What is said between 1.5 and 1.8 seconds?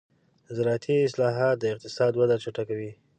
د